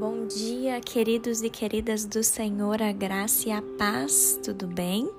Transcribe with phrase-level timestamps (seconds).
[0.00, 5.10] Bom dia, queridos e queridas do Senhor, a graça e a paz, tudo bem?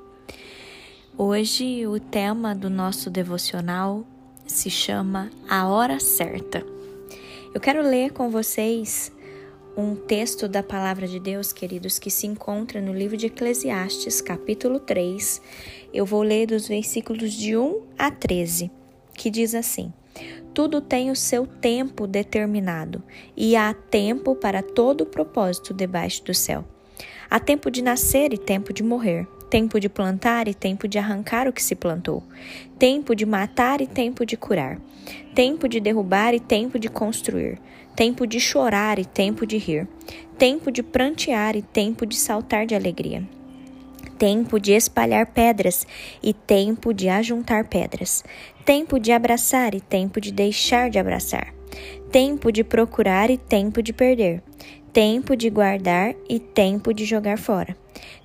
[1.15, 4.04] Hoje o tema do nosso devocional
[4.47, 6.65] se chama A Hora Certa.
[7.53, 9.12] Eu quero ler com vocês
[9.78, 14.79] um texto da palavra de Deus, queridos, que se encontra no livro de Eclesiastes, capítulo
[14.79, 15.43] 3.
[15.93, 18.71] Eu vou ler dos versículos de 1 a 13,
[19.13, 19.93] que diz assim:
[20.53, 23.02] tudo tem o seu tempo determinado
[23.35, 26.65] e há tempo para todo propósito debaixo do céu.
[27.29, 31.47] Há tempo de nascer e tempo de morrer, tempo de plantar e tempo de arrancar
[31.47, 32.21] o que se plantou,
[32.77, 34.79] tempo de matar e tempo de curar,
[35.33, 37.57] tempo de derrubar e tempo de construir,
[37.95, 39.88] tempo de chorar e tempo de rir,
[40.38, 43.23] tempo de prantear e tempo de saltar de alegria
[44.21, 45.88] tempo de espalhar pedras
[46.21, 48.23] e tempo de ajuntar pedras,
[48.63, 51.52] tempo de abraçar e tempo de deixar de abraçar,
[52.11, 54.44] tempo de procurar e tempo de perder,
[54.94, 57.75] tempo de guardar e tempo de jogar fora,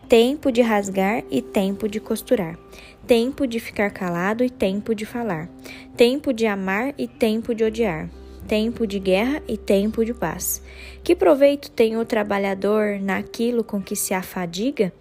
[0.07, 2.59] tempo de rasgar e tempo de costurar,
[3.07, 5.49] tempo de ficar calado e tempo de falar,
[5.97, 8.11] tempo de amar e tempo de odiar
[8.47, 10.63] tempo de guerra e tempo de paz.
[11.03, 14.93] Que proveito tem o trabalhador naquilo com que se afadiga?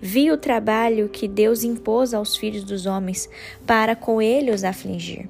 [0.00, 3.28] Vi o trabalho que Deus impôs aos filhos dos homens
[3.66, 5.28] para com ele os afligir.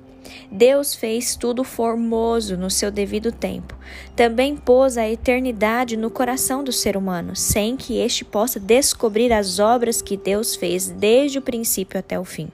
[0.50, 3.76] Deus fez tudo formoso no seu devido tempo.
[4.14, 9.58] Também pôs a eternidade no coração do ser humano, sem que este possa descobrir as
[9.58, 12.48] obras que Deus fez desde o princípio até o fim.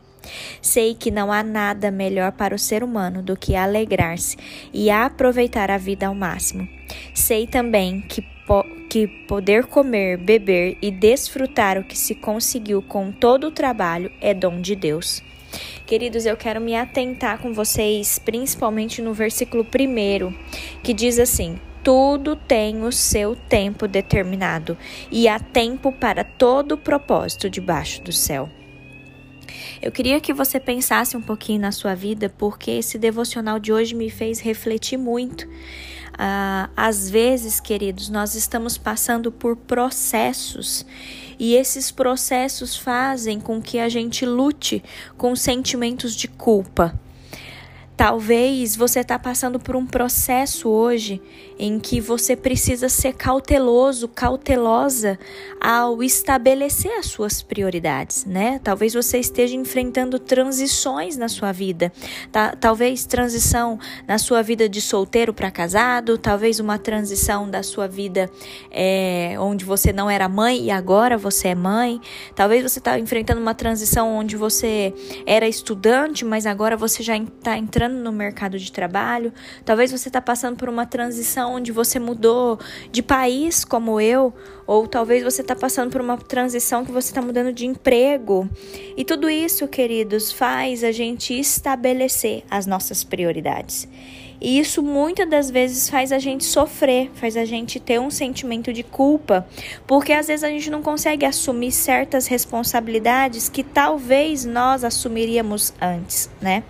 [0.60, 4.36] Sei que não há nada melhor para o ser humano do que alegrar-se
[4.72, 6.68] e aproveitar a vida ao máximo.
[7.14, 13.10] Sei também que, po que poder comer, beber e desfrutar o que se conseguiu com
[13.10, 15.22] todo o trabalho é dom de Deus.
[15.86, 20.34] Queridos, eu quero me atentar com vocês, principalmente no versículo 1,
[20.82, 24.76] que diz assim: tudo tem o seu tempo determinado
[25.08, 28.50] e há tempo para todo propósito debaixo do céu.
[29.86, 33.94] Eu queria que você pensasse um pouquinho na sua vida, porque esse devocional de hoje
[33.94, 35.46] me fez refletir muito.
[35.46, 40.84] Uh, às vezes, queridos, nós estamos passando por processos
[41.38, 44.82] e esses processos fazem com que a gente lute
[45.16, 46.98] com sentimentos de culpa.
[47.96, 51.22] Talvez você está passando por um processo hoje
[51.58, 55.18] em que você precisa ser cauteloso, cautelosa
[55.58, 58.60] ao estabelecer as suas prioridades, né?
[58.62, 61.90] Talvez você esteja enfrentando transições na sua vida,
[62.30, 62.54] tá?
[62.54, 68.30] talvez transição na sua vida de solteiro para casado, talvez uma transição da sua vida
[68.70, 71.98] é, onde você não era mãe e agora você é mãe,
[72.34, 74.92] talvez você está enfrentando uma transição onde você
[75.24, 79.32] era estudante, mas agora você já está entrando entrando no mercado de trabalho,
[79.64, 82.58] talvez você está passando por uma transição onde você mudou
[82.90, 84.34] de país, como eu,
[84.66, 88.48] ou talvez você está passando por uma transição que você está mudando de emprego.
[88.96, 93.88] E tudo isso, queridos, faz a gente estabelecer as nossas prioridades.
[94.40, 98.72] E isso muitas das vezes faz a gente sofrer, faz a gente ter um sentimento
[98.72, 99.46] de culpa,
[99.86, 106.30] porque às vezes a gente não consegue assumir certas responsabilidades que talvez nós assumiríamos antes,
[106.40, 106.62] né?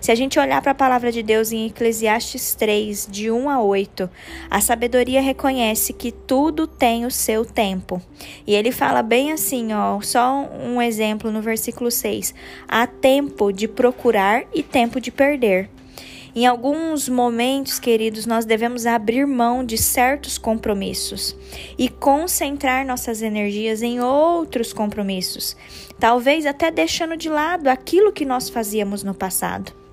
[0.00, 3.60] Se a gente olhar para a palavra de Deus em Eclesiastes 3, de 1 a
[3.60, 4.08] 8,
[4.50, 8.00] a sabedoria reconhece que tudo tem o seu tempo.
[8.46, 12.34] E ele fala bem assim, ó, só um exemplo no versículo 6:
[12.68, 15.68] há tempo de procurar e tempo de perder
[16.36, 21.34] em alguns momentos, queridos, nós devemos abrir mão de certos compromissos
[21.78, 25.56] e concentrar nossas energias em outros compromissos,
[25.98, 29.85] talvez até deixando de lado aquilo que nós fazíamos no passado.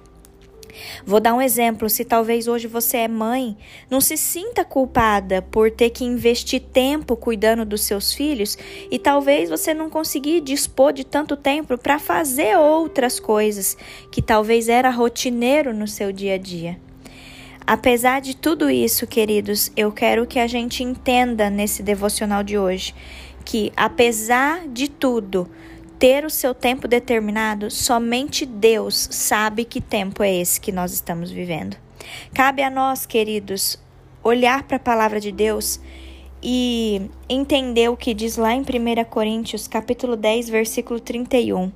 [1.06, 3.58] Vou dar um exemplo: se talvez hoje você é mãe,
[3.90, 8.58] não se sinta culpada por ter que investir tempo cuidando dos seus filhos
[8.90, 13.78] e talvez você não conseguir dispor de tanto tempo para fazer outras coisas
[14.12, 16.78] que talvez era rotineiro no seu dia a dia.
[17.66, 22.94] Apesar de tudo isso, queridos, eu quero que a gente entenda nesse devocional de hoje
[23.46, 25.50] que, apesar de tudo,
[26.04, 31.32] ter o seu tempo determinado, somente Deus sabe que tempo é esse que nós estamos
[31.32, 31.78] vivendo.
[32.34, 33.82] Cabe a nós, queridos,
[34.22, 35.80] olhar para a palavra de Deus
[36.44, 38.66] e entender o que diz lá em 1
[39.10, 41.72] Coríntios, capítulo 10, versículo 31.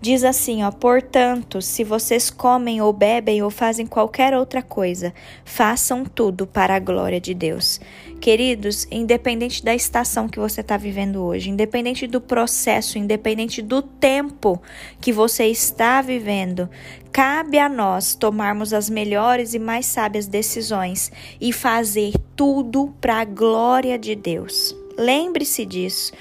[0.00, 5.14] Diz assim, ó: "Portanto, se vocês comem ou bebem ou fazem qualquer outra coisa,
[5.44, 7.80] façam tudo para a glória de Deus."
[8.20, 14.60] Queridos, independente da estação que você está vivendo hoje, independente do processo, independente do tempo
[15.00, 16.68] que você está vivendo,
[17.12, 23.24] cabe a nós tomarmos as melhores e mais sábias decisões e fazer tudo para a
[23.24, 24.74] glória de Deus.
[24.96, 26.12] Lembre-se disso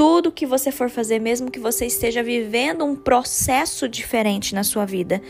[0.00, 4.86] tudo que você for fazer, mesmo que você esteja vivendo um processo diferente na sua
[4.86, 5.20] vida,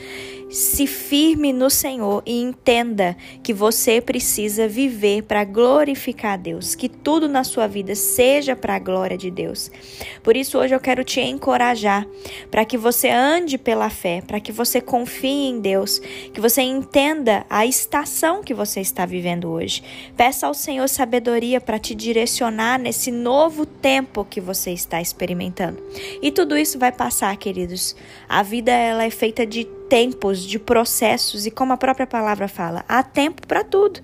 [0.49, 7.29] se firme no Senhor e entenda que você precisa viver para glorificar Deus, que tudo
[7.29, 9.73] na sua vida seja para a glória de Deus.
[10.23, 12.07] Por isso hoje eu quero te encorajar
[12.49, 16.01] para que você ande pela fé, para que você confie em Deus,
[16.33, 19.83] que você entenda a estação que você está vivendo hoje.
[20.17, 25.81] Peça ao Senhor sabedoria para te direcionar nesse novo tempo que você está experimentando.
[26.21, 27.97] E tudo isso vai passar, queridos.
[28.29, 32.85] A vida ela é feita de tempos, de processos e como a própria palavra fala,
[32.89, 34.01] há tempo para tudo.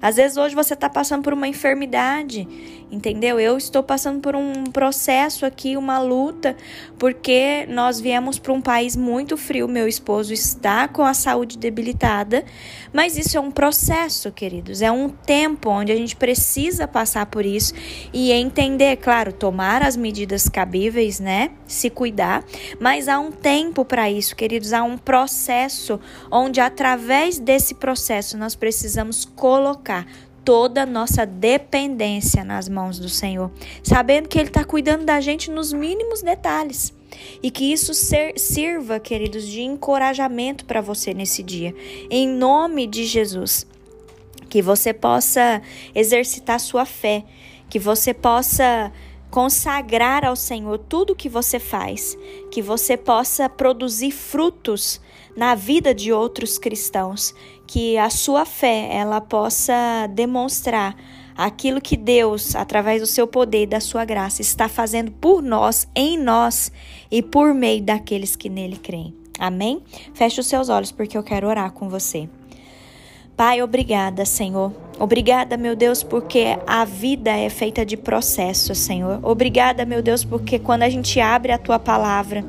[0.00, 2.46] Às vezes hoje você está passando por uma enfermidade,
[2.90, 3.38] entendeu?
[3.40, 6.56] Eu estou passando por um processo aqui, uma luta,
[6.98, 9.66] porque nós viemos para um país muito frio.
[9.66, 12.44] Meu esposo está com a saúde debilitada,
[12.92, 14.82] mas isso é um processo, queridos.
[14.82, 17.74] É um tempo onde a gente precisa passar por isso
[18.12, 21.50] e entender, claro, tomar as medidas cabíveis, né?
[21.66, 22.44] Se cuidar,
[22.80, 24.72] mas há um tempo para isso, queridos.
[24.72, 26.00] Há um processo
[26.30, 30.06] onde, através desse processo, nós precisamos colocar colocar
[30.44, 33.50] toda a nossa dependência nas mãos do Senhor,
[33.82, 36.94] sabendo que Ele está cuidando da gente nos mínimos detalhes.
[37.42, 41.74] E que isso ser, sirva, queridos, de encorajamento para você nesse dia.
[42.10, 43.66] Em nome de Jesus.
[44.48, 45.60] Que você possa
[45.94, 47.24] exercitar sua fé.
[47.68, 48.92] Que você possa
[49.30, 52.16] consagrar ao Senhor tudo que você faz.
[52.50, 55.00] Que você possa produzir frutos
[55.36, 57.32] na vida de outros cristãos,
[57.66, 60.96] que a sua fé ela possa demonstrar
[61.36, 65.86] aquilo que Deus, através do seu poder e da sua graça, está fazendo por nós,
[65.94, 66.72] em nós
[67.08, 69.14] e por meio daqueles que nele creem.
[69.38, 69.80] Amém?
[70.14, 72.28] Feche os seus olhos porque eu quero orar com você.
[73.38, 74.72] Pai, obrigada, Senhor.
[74.98, 79.20] Obrigada, meu Deus, porque a vida é feita de processos, Senhor.
[79.22, 82.44] Obrigada, meu Deus, porque quando a gente abre a tua palavra,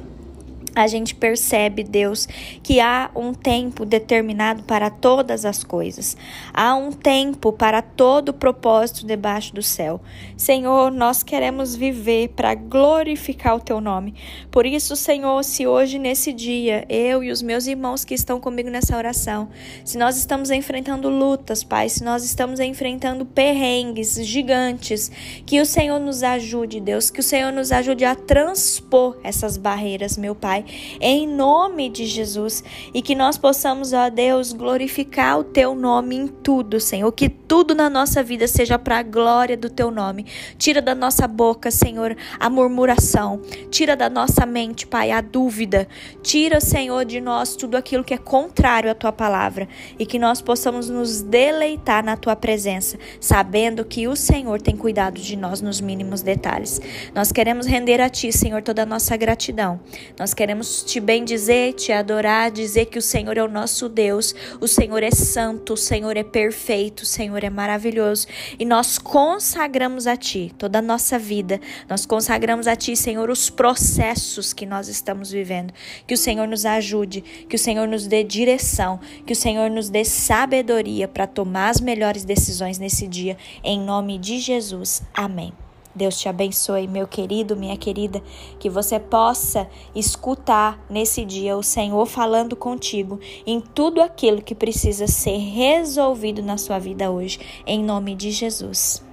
[0.76, 2.28] a gente percebe, Deus,
[2.64, 6.16] que há um tempo determinado para todas as coisas.
[6.54, 10.02] Há um tempo para todo o propósito debaixo do céu.
[10.38, 14.14] Senhor, nós queremos viver para glorificar o teu nome.
[14.52, 18.70] Por isso, Senhor, se hoje nesse dia eu e os meus irmãos que estão comigo
[18.70, 19.50] nessa oração,
[19.84, 25.12] se nós estamos enfrentando lutas, Pai, se nós estamos enfrentando perrengues gigantes,
[25.46, 30.18] que o Senhor nos ajude, Deus, que o Senhor nos ajude a transpor essas barreiras,
[30.18, 30.66] meu Pai Pai,
[31.00, 32.64] em nome de Jesus,
[32.94, 37.74] e que nós possamos, ó Deus, glorificar o teu nome em tudo, Senhor, que tudo
[37.74, 40.26] na nossa vida seja para a glória do teu nome.
[40.58, 45.88] Tira da nossa boca, Senhor, a murmuração, tira da nossa mente, Pai, a dúvida.
[46.22, 49.68] Tira, Senhor, de nós tudo aquilo que é contrário à tua palavra
[49.98, 55.20] e que nós possamos nos deleitar na tua presença, sabendo que o Senhor tem cuidado
[55.20, 56.82] de nós nos mínimos detalhes.
[57.14, 59.80] Nós queremos render a ti, Senhor, toda a nossa gratidão.
[60.18, 64.34] Nós queremos queremos te bendizer, te adorar, dizer que o Senhor é o nosso Deus,
[64.60, 68.26] o Senhor é santo, o Senhor é perfeito, o Senhor é maravilhoso.
[68.58, 73.48] E nós consagramos a Ti toda a nossa vida, nós consagramos a Ti, Senhor, os
[73.48, 75.72] processos que nós estamos vivendo.
[76.08, 79.88] Que o Senhor nos ajude, que o Senhor nos dê direção, que o Senhor nos
[79.88, 83.38] dê sabedoria para tomar as melhores decisões nesse dia.
[83.64, 85.04] Em nome de Jesus.
[85.14, 85.54] Amém.
[86.00, 88.24] Deus te abençoe, meu querido, minha querida,
[88.58, 95.08] que você possa escutar nesse dia o Senhor falando contigo em tudo aquilo que precisa
[95.08, 97.38] ser resolvido na sua vida hoje,
[97.68, 99.09] em nome de Jesus.